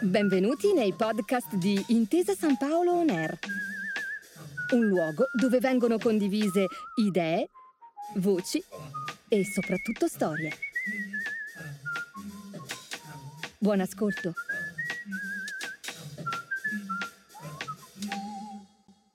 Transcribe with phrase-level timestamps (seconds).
[0.00, 3.38] Benvenuti nei podcast di Intesa San Paolo On Air,
[4.74, 7.48] un luogo dove vengono condivise idee,
[8.16, 8.62] voci
[9.28, 10.52] e soprattutto storie.
[13.56, 14.34] Buon ascolto.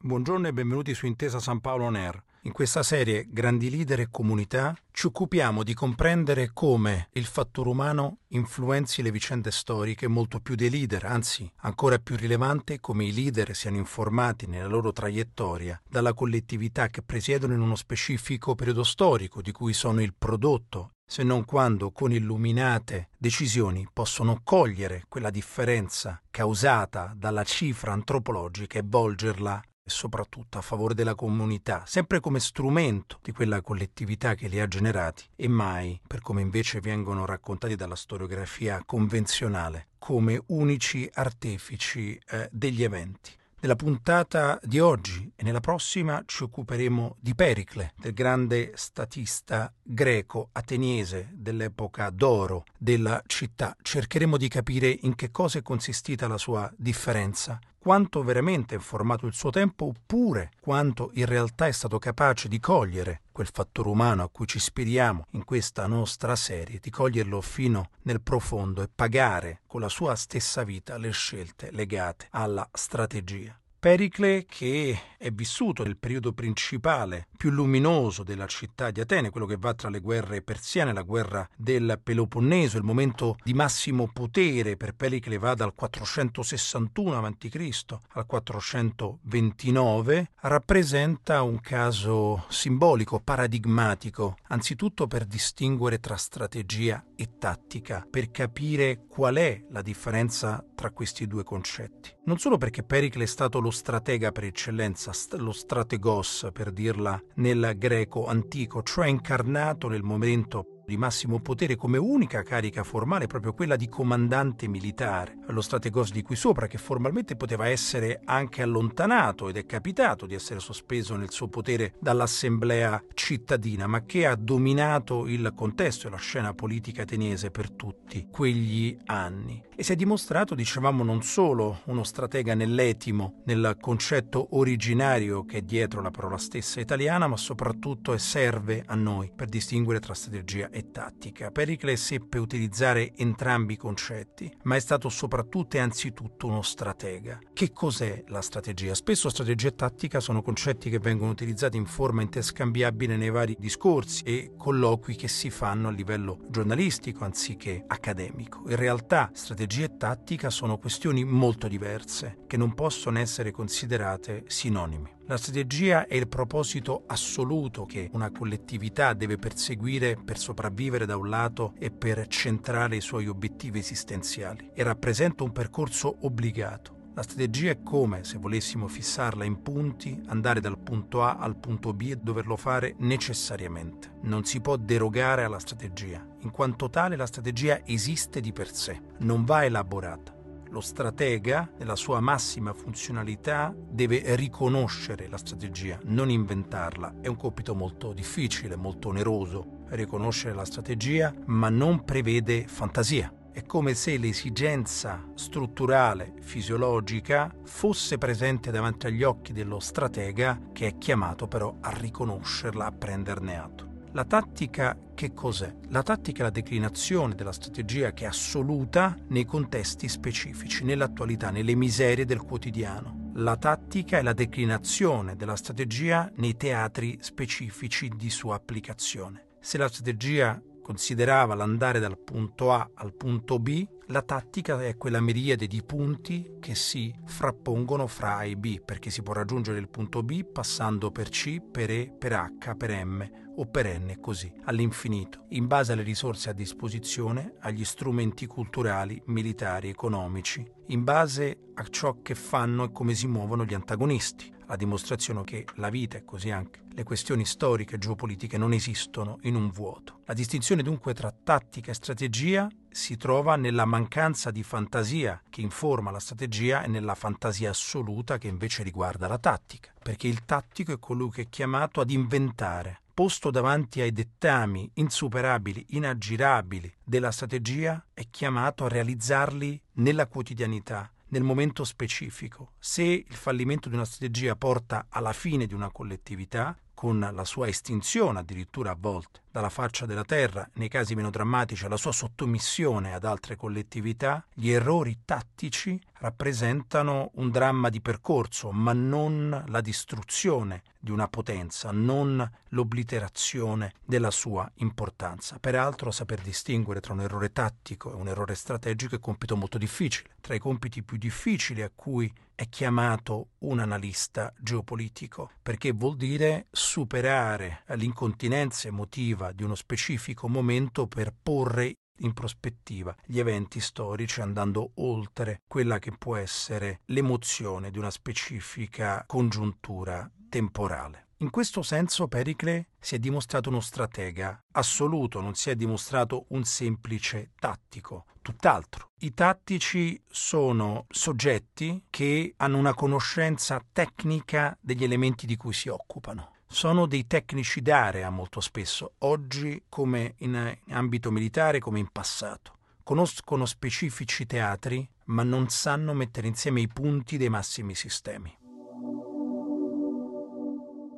[0.00, 2.22] Buongiorno e benvenuti su Intesa San Paolo On Air.
[2.42, 8.20] In questa serie Grandi leader e comunità ci occupiamo di comprendere come il fattore umano
[8.28, 13.54] influenzi le vicende storiche molto più dei leader, anzi ancora più rilevante come i leader
[13.54, 19.52] siano informati nella loro traiettoria dalla collettività che presiedono in uno specifico periodo storico di
[19.52, 27.12] cui sono il prodotto se non quando con illuminate decisioni possono cogliere quella differenza causata
[27.14, 33.32] dalla cifra antropologica e volgerla e soprattutto a favore della comunità, sempre come strumento di
[33.32, 38.82] quella collettività che li ha generati e mai, per come invece vengono raccontati dalla storiografia
[38.84, 43.30] convenzionale, come unici artefici eh, degli eventi.
[43.60, 50.50] Nella puntata di oggi e nella prossima ci occuperemo di Pericle, del grande statista greco
[50.52, 53.74] ateniese dell'epoca d'oro della città.
[53.80, 59.26] Cercheremo di capire in che cosa è consistita la sua differenza, quanto veramente è formato
[59.26, 64.22] il suo tempo oppure quanto in realtà è stato capace di cogliere quel fattore umano
[64.22, 69.60] a cui ci ispiriamo in questa nostra serie, di coglierlo fino nel profondo e pagare
[69.66, 73.54] con la sua stessa vita le scelte legate alla strategia.
[73.78, 79.58] Pericle che è vissuto nel periodo principale più luminoso della città di Atene, quello che
[79.58, 84.94] va tra le guerre persiane, la guerra del Peloponneso, il momento di massimo potere per
[84.94, 87.98] Pericle va dal 461 a.C.
[88.12, 98.30] al 429, rappresenta un caso simbolico, paradigmatico, anzitutto per distinguere tra strategia e tattica, per
[98.30, 102.10] capire qual è la differenza tra questi due concetti.
[102.24, 107.74] Non solo perché Pericle è stato lo stratega per eccellenza, lo strategos per dirla nel
[107.76, 113.76] greco antico, cioè incarnato nel momento di massimo potere come unica carica formale proprio quella
[113.76, 119.56] di comandante militare, lo strategos di qui sopra che formalmente poteva essere anche allontanato ed
[119.56, 125.52] è capitato di essere sospeso nel suo potere dall'assemblea cittadina, ma che ha dominato il
[125.54, 129.62] contesto e la scena politica ateniese per tutti quegli anni.
[129.76, 135.62] E si è dimostrato, dicevamo, non solo uno stratega nell'etimo, nel concetto originario che è
[135.62, 140.90] dietro la parola stessa italiana, ma soprattutto serve a noi per distinguere tra strategia e
[140.90, 141.52] tattica.
[141.52, 147.38] Pericle seppe utilizzare entrambi i concetti, ma è stato soprattutto e anzitutto uno stratega.
[147.52, 148.92] Che cos'è la strategia?
[148.94, 154.24] Spesso strategia e tattica sono concetti che vengono utilizzati in forma interscambiabile nei vari discorsi
[154.24, 158.64] e colloqui che si fanno a livello giornalistico anziché accademico.
[158.66, 165.22] In realtà strategia e tattica sono questioni molto diverse che non possono essere considerate sinonimi.
[165.26, 171.30] La strategia è il proposito assoluto che una collettività deve perseguire per sopravvivere da un
[171.30, 177.12] lato e per centrare i suoi obiettivi esistenziali e rappresenta un percorso obbligato.
[177.14, 181.94] La strategia è come, se volessimo fissarla in punti, andare dal punto A al punto
[181.94, 184.16] B e doverlo fare necessariamente.
[184.22, 189.00] Non si può derogare alla strategia, in quanto tale la strategia esiste di per sé,
[189.20, 190.33] non va elaborata.
[190.74, 197.20] Lo stratega, nella sua massima funzionalità, deve riconoscere la strategia, non inventarla.
[197.20, 203.32] È un compito molto difficile, molto oneroso, riconoscere la strategia, ma non prevede fantasia.
[203.52, 210.98] È come se l'esigenza strutturale, fisiologica, fosse presente davanti agli occhi dello stratega che è
[210.98, 213.93] chiamato però a riconoscerla, a prenderne atto.
[214.14, 215.74] La tattica che cos'è?
[215.88, 221.74] La tattica è la declinazione della strategia che è assoluta nei contesti specifici, nell'attualità, nelle
[221.74, 223.32] miserie del quotidiano.
[223.34, 229.48] La tattica è la declinazione della strategia nei teatri specifici di sua applicazione.
[229.58, 235.20] Se la strategia considerava l'andare dal punto A al punto B, la tattica è quella
[235.20, 239.88] miriade di punti che si frappongono fra A e B, perché si può raggiungere il
[239.88, 244.52] punto B passando per C, per E, per H, per M o per N così,
[244.64, 251.84] all'infinito, in base alle risorse a disposizione, agli strumenti culturali, militari, economici, in base a
[251.84, 256.24] ciò che fanno e come si muovono gli antagonisti, la dimostrazione che la vita e
[256.24, 260.20] così anche le questioni storiche e geopolitiche non esistono in un vuoto.
[260.26, 266.12] La distinzione dunque tra tattica e strategia si trova nella mancanza di fantasia che informa
[266.12, 270.98] la strategia e nella fantasia assoluta che invece riguarda la tattica, perché il tattico è
[271.00, 278.28] colui che è chiamato ad inventare, posto davanti ai dettami insuperabili, inaggirabili della strategia, è
[278.30, 282.74] chiamato a realizzarli nella quotidianità, nel momento specifico.
[282.78, 287.66] Se il fallimento di una strategia porta alla fine di una collettività, con la sua
[287.66, 293.14] estinzione addirittura a volte dalla faccia della terra, nei casi meno drammatici la sua sottomissione
[293.14, 300.82] ad altre collettività, gli errori tattici rappresentano un dramma di percorso, ma non la distruzione
[300.98, 305.58] di una potenza, non l'obliterazione della sua importanza.
[305.60, 310.30] Peraltro saper distinguere tra un errore tattico e un errore strategico è compito molto difficile,
[310.40, 316.66] tra i compiti più difficili a cui è chiamato un analista geopolitico, perché vuol dire
[316.70, 324.92] superare l'incontinenza emotiva di uno specifico momento per porre in prospettiva gli eventi storici andando
[324.96, 331.24] oltre quella che può essere l'emozione di una specifica congiuntura temporale.
[331.38, 336.64] In questo senso Pericle si è dimostrato uno stratega assoluto, non si è dimostrato un
[336.64, 339.08] semplice tattico, tutt'altro.
[339.18, 346.53] I tattici sono soggetti che hanno una conoscenza tecnica degli elementi di cui si occupano
[346.66, 352.78] sono dei tecnici d'area molto spesso, oggi come in ambito militare come in passato.
[353.02, 358.56] Conoscono specifici teatri, ma non sanno mettere insieme i punti dei massimi sistemi.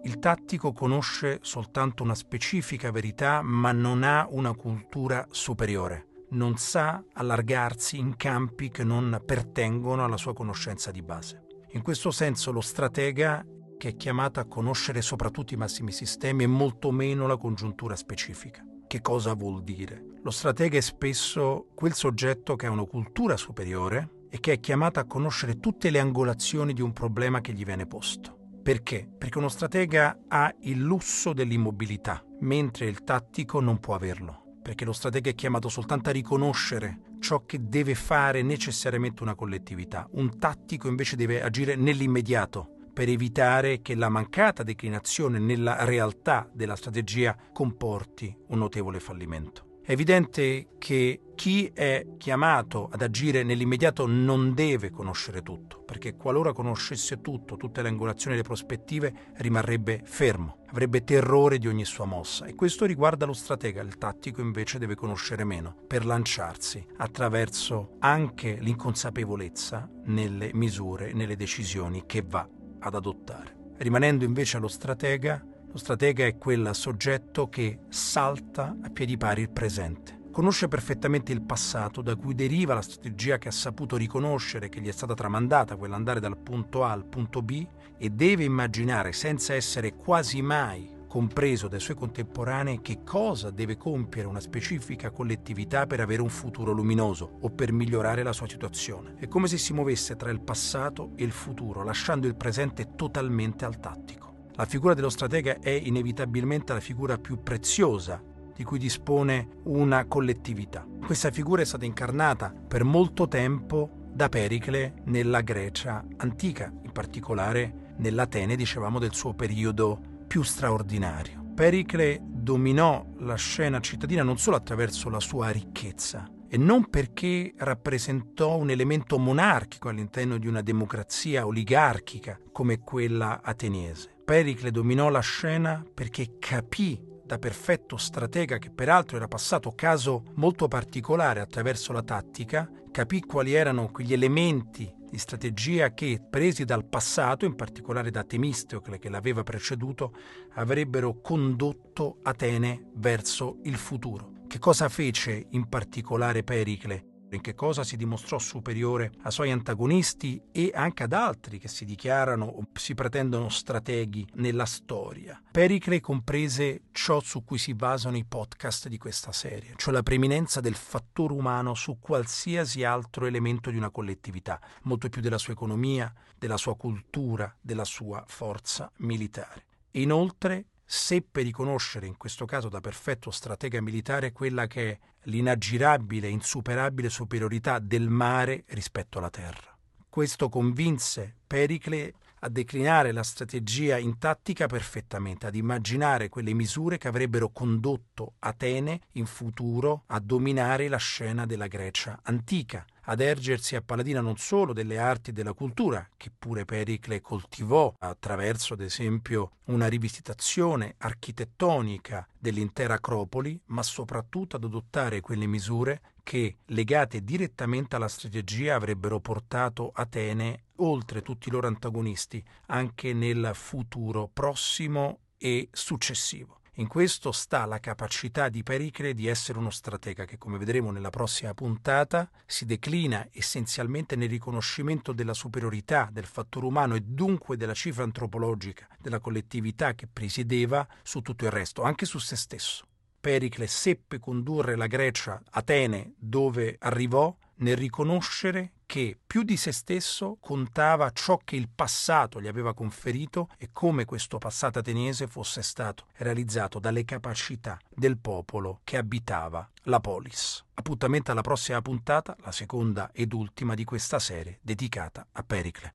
[0.03, 6.07] Il tattico conosce soltanto una specifica verità, ma non ha una cultura superiore.
[6.31, 11.47] Non sa allargarsi in campi che non pertengono alla sua conoscenza di base.
[11.71, 13.45] In questo senso lo stratega
[13.77, 18.65] che è chiamata a conoscere soprattutto i massimi sistemi e molto meno la congiuntura specifica.
[18.87, 20.03] Che cosa vuol dire?
[20.23, 25.01] Lo stratega è spesso quel soggetto che ha una cultura superiore e che è chiamato
[25.01, 28.37] a conoscere tutte le angolazioni di un problema che gli viene posto.
[28.63, 29.09] Perché?
[29.17, 34.57] Perché uno stratega ha il lusso dell'immobilità, mentre il tattico non può averlo.
[34.63, 40.09] Perché lo stratega è chiamato soltanto a riconoscere ciò che deve fare necessariamente una collettività.
[40.13, 46.77] Un tattico invece deve agire nell'immediato, per evitare che la mancata declinazione nella realtà della
[46.77, 49.81] strategia comporti un notevole fallimento.
[49.83, 56.55] È evidente che chi è chiamato ad agire nell'immediato non deve conoscere tutto, perché qualora
[56.55, 62.07] conoscesse tutto, tutte le angolazioni e le prospettive, rimarrebbe fermo, avrebbe terrore di ogni sua
[62.07, 62.47] mossa.
[62.47, 68.57] E questo riguarda lo stratega, il tattico invece deve conoscere meno, per lanciarsi attraverso anche
[68.59, 72.49] l'inconsapevolezza nelle misure, nelle decisioni che va
[72.81, 73.55] ad adottare.
[73.79, 79.51] Rimanendo invece allo stratega, lo stratega è quel soggetto che salta a piedi pari il
[79.51, 80.25] presente.
[80.31, 84.89] Conosce perfettamente il passato da cui deriva la strategia che ha saputo riconoscere che gli
[84.89, 87.67] è stata tramandata, quella andare dal punto A al punto B,
[87.99, 94.29] e deve immaginare senza essere quasi mai compreso dai suoi contemporanei che cosa deve compiere
[94.29, 99.15] una specifica collettività per avere un futuro luminoso o per migliorare la sua situazione.
[99.19, 103.65] È come se si muovesse tra il passato e il futuro, lasciando il presente totalmente
[103.65, 104.35] al tattico.
[104.55, 108.23] La figura dello stratega è inevitabilmente la figura più preziosa
[108.55, 110.87] di cui dispone una collettività.
[111.05, 117.93] Questa figura è stata incarnata per molto tempo da Pericle nella Grecia antica, in particolare
[117.99, 121.53] nell'Atene, dicevamo, del suo periodo più straordinario.
[121.55, 128.57] Pericle dominò la scena cittadina non solo attraverso la sua ricchezza, e non perché rappresentò
[128.57, 134.15] un elemento monarchico all'interno di una democrazia oligarchica come quella ateniese.
[134.25, 140.69] Pericle dominò la scena perché capì da perfetto stratega che peraltro era passato caso molto
[140.69, 147.45] particolare attraverso la tattica, capì quali erano quegli elementi di strategia che, presi dal passato,
[147.45, 150.15] in particolare da Temistocle che l'aveva preceduto,
[150.55, 154.33] avrebbero condotto Atene verso il futuro.
[154.47, 157.16] Che cosa fece in particolare Pericle?
[157.31, 161.85] In che cosa si dimostrò superiore ai suoi antagonisti e anche ad altri che si
[161.85, 165.41] dichiarano o si pretendono strateghi nella storia.
[165.51, 170.61] Pericle comprese ciò su cui si basano i podcast di questa serie, cioè la preeminenza
[170.61, 176.13] del fattore umano su qualsiasi altro elemento di una collettività, molto più della sua economia,
[176.39, 179.65] della sua cultura, della sua forza militare.
[179.93, 187.11] Inoltre seppe riconoscere, in questo caso da perfetto stratega militare, quella che è l'inaggirabile insuperabile
[187.11, 189.77] superiorità del mare rispetto alla terra.
[190.09, 192.15] Questo convinse Pericle
[192.47, 199.01] a declinare la strategia in tattica perfettamente, ad immaginare quelle misure che avrebbero condotto Atene
[199.13, 204.73] in futuro a dominare la scena della Grecia antica, ad ergersi a paladina non solo
[204.73, 212.27] delle arti e della cultura, che pure Pericle coltivò attraverso, ad esempio, una rivisitazione architettonica
[212.39, 219.93] dell'intera Acropoli, ma soprattutto ad adottare quelle misure che, legate direttamente alla strategia, avrebbero portato
[219.95, 226.63] Atene oltre tutti i loro antagonisti anche nel futuro prossimo e successivo.
[226.79, 231.11] In questo sta la capacità di Pericle di essere uno stratega che, come vedremo nella
[231.11, 237.73] prossima puntata, si declina essenzialmente nel riconoscimento della superiorità del fattore umano e dunque della
[237.73, 242.85] cifra antropologica della collettività che presiedeva su tutto il resto, anche su se stesso.
[243.27, 250.37] Pericle seppe condurre la Grecia, Atene, dove arrivò, nel riconoscere che più di se stesso
[250.41, 256.07] contava ciò che il passato gli aveva conferito e come questo passato ateniese fosse stato
[256.19, 260.65] realizzato dalle capacità del popolo che abitava la polis.
[260.75, 265.95] Appuntamento alla prossima puntata, la seconda ed ultima di questa serie dedicata a Pericle.